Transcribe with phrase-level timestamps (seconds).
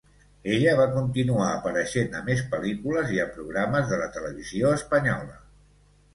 [0.51, 5.39] Ella va continuar apareixent a més pel·lícules i a programes de la televisió espanyola.